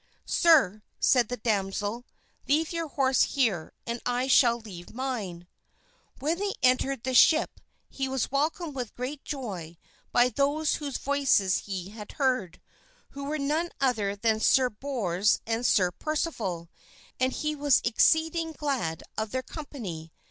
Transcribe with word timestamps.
"Sir," 0.25 0.81
said 0.99 1.27
the 1.29 1.37
damsel, 1.37 2.07
"Leave 2.47 2.73
your 2.73 2.87
horse 2.87 3.21
here 3.21 3.71
and 3.85 4.01
I 4.03 4.25
shall 4.25 4.59
leave 4.59 4.95
mine." 4.95 5.45
When 6.17 6.39
they 6.39 6.53
entered 6.63 7.03
the 7.03 7.13
ship 7.13 7.61
he 7.87 8.07
was 8.09 8.31
welcomed 8.31 8.73
with 8.73 8.95
great 8.95 9.23
joy 9.23 9.77
by 10.11 10.29
those 10.29 10.77
whose 10.77 10.97
voices 10.97 11.59
he 11.67 11.89
had 11.89 12.13
heard, 12.13 12.59
who 13.11 13.25
were 13.25 13.37
none 13.37 13.69
other 13.79 14.15
than 14.15 14.39
Sir 14.39 14.71
Bors 14.71 15.39
and 15.45 15.63
Sir 15.63 15.91
Percival, 15.91 16.71
and 17.19 17.31
he 17.31 17.55
was 17.55 17.79
exceeding 17.83 18.53
glad 18.53 19.03
of 19.19 19.29
their 19.29 19.43
company. 19.43 20.11